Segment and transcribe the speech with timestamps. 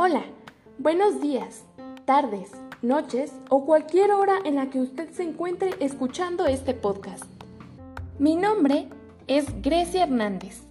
[0.00, 0.22] Hola,
[0.78, 1.64] buenos días,
[2.04, 7.24] tardes, noches o cualquier hora en la que usted se encuentre escuchando este podcast.
[8.16, 8.88] Mi nombre
[9.26, 10.62] es Grecia Hernández,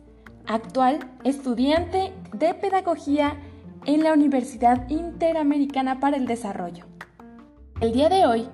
[0.45, 3.35] actual estudiante de Pedagogía
[3.83, 6.85] en la Universidad Interamericana para el Desarrollo.
[7.81, 8.47] El día de hoy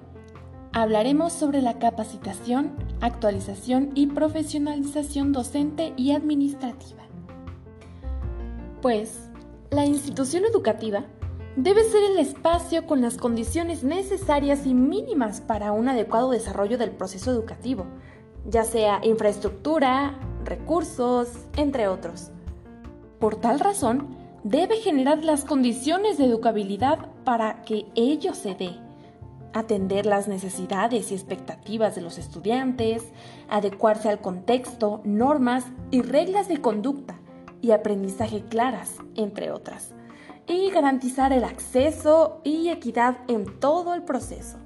[0.71, 7.03] hablaremos sobre la capacitación, actualización y profesionalización docente y administrativa.
[8.81, 9.29] Pues,
[9.73, 11.05] la institución educativa
[11.55, 16.91] debe ser el espacio con las condiciones necesarias y mínimas para un adecuado desarrollo del
[16.91, 17.85] proceso educativo,
[18.47, 22.31] ya sea infraestructura, recursos, entre otros.
[23.19, 28.77] Por tal razón, debe generar las condiciones de educabilidad para que ello se dé.
[29.53, 33.03] Atender las necesidades y expectativas de los estudiantes,
[33.49, 37.19] adecuarse al contexto, normas y reglas de conducta,
[37.63, 39.93] y aprendizaje claras, entre otras,
[40.45, 44.57] y garantizar el acceso y equidad en todo el proceso.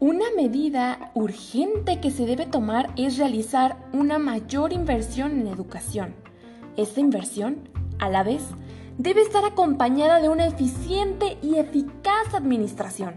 [0.00, 6.14] Una medida urgente que se debe tomar es realizar una mayor inversión en educación.
[6.78, 7.68] Esta inversión,
[7.98, 8.42] a la vez,
[8.96, 13.14] debe estar acompañada de una eficiente y eficaz administración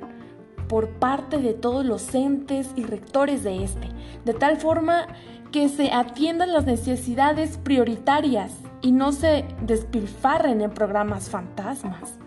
[0.68, 3.88] por parte de todos los entes y rectores de este,
[4.26, 5.08] de tal forma
[5.54, 12.18] que se atiendan las necesidades prioritarias y no se despilfarren en programas fantasmas.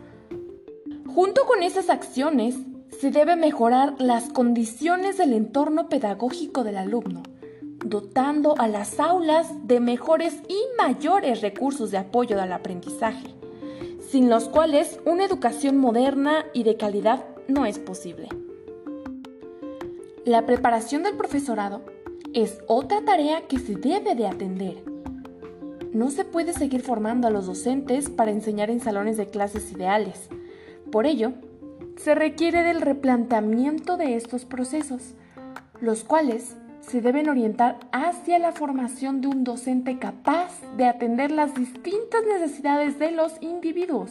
[1.07, 2.57] Junto con esas acciones,
[3.01, 7.23] se debe mejorar las condiciones del entorno pedagógico del alumno,
[7.85, 13.35] dotando a las aulas de mejores y mayores recursos de apoyo al aprendizaje,
[14.09, 18.29] sin los cuales una educación moderna y de calidad no es posible.
[20.25, 21.83] La preparación del profesorado
[22.33, 24.92] es otra tarea que se debe de atender
[25.93, 30.29] no se puede seguir formando a los docentes para enseñar en salones de clases ideales.
[30.91, 31.33] Por ello,
[31.97, 35.15] se requiere del replanteamiento de estos procesos,
[35.81, 41.55] los cuales se deben orientar hacia la formación de un docente capaz de atender las
[41.55, 44.11] distintas necesidades de los individuos,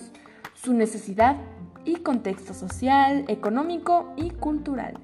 [0.53, 1.35] su necesidad
[1.83, 4.97] y contexto social, económico y cultural.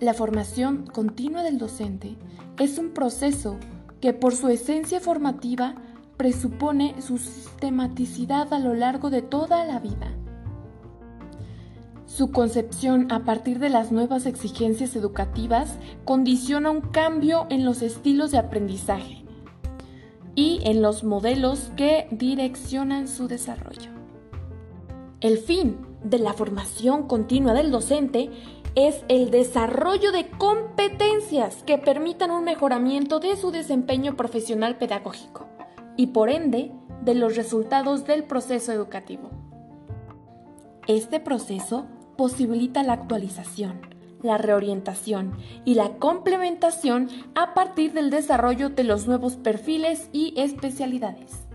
[0.00, 2.16] La formación continua del docente
[2.58, 3.58] es un proceso
[4.04, 5.76] que por su esencia formativa
[6.18, 10.12] presupone su sistematicidad a lo largo de toda la vida.
[12.04, 18.30] Su concepción a partir de las nuevas exigencias educativas condiciona un cambio en los estilos
[18.30, 19.24] de aprendizaje
[20.34, 23.90] y en los modelos que direccionan su desarrollo.
[25.22, 28.28] El fin de la formación continua del docente
[28.74, 35.46] es el desarrollo de competencias que permitan un mejoramiento de su desempeño profesional pedagógico
[35.96, 39.30] y por ende de los resultados del proceso educativo.
[40.88, 41.86] Este proceso
[42.16, 43.80] posibilita la actualización,
[44.22, 51.46] la reorientación y la complementación a partir del desarrollo de los nuevos perfiles y especialidades.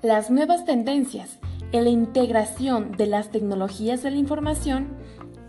[0.00, 1.38] Las nuevas tendencias
[1.72, 4.96] en la integración de las tecnologías de la información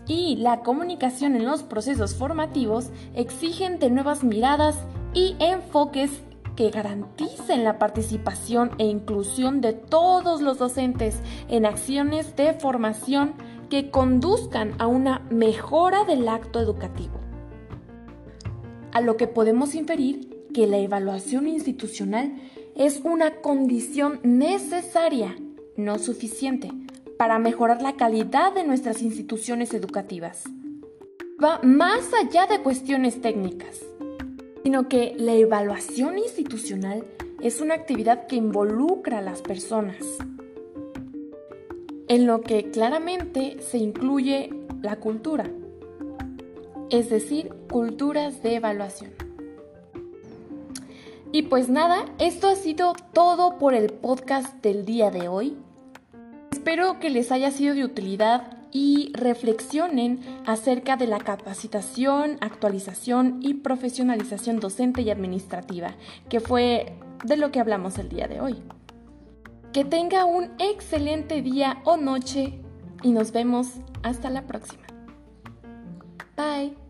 [0.06, 4.76] y la comunicación en los procesos formativos exigen de nuevas miradas
[5.14, 6.10] y enfoques
[6.54, 11.18] que garanticen la participación e inclusión de todos los docentes
[11.48, 13.34] en acciones de formación
[13.68, 17.20] que conduzcan a una mejora del acto educativo.
[18.92, 22.34] A lo que podemos inferir que la evaluación institucional
[22.74, 25.36] es una condición necesaria,
[25.76, 26.70] no suficiente,
[27.18, 30.44] para mejorar la calidad de nuestras instituciones educativas.
[31.42, 33.80] Va más allá de cuestiones técnicas,
[34.62, 37.04] sino que la evaluación institucional
[37.40, 39.96] es una actividad que involucra a las personas,
[42.08, 44.50] en lo que claramente se incluye
[44.82, 45.44] la cultura,
[46.90, 49.10] es decir, culturas de evaluación.
[51.32, 55.56] Y pues nada, esto ha sido todo por el podcast del día de hoy.
[56.66, 63.54] Espero que les haya sido de utilidad y reflexionen acerca de la capacitación, actualización y
[63.54, 65.94] profesionalización docente y administrativa,
[66.28, 68.64] que fue de lo que hablamos el día de hoy.
[69.72, 72.58] Que tenga un excelente día o noche
[73.04, 73.68] y nos vemos
[74.02, 74.88] hasta la próxima.
[76.36, 76.85] Bye.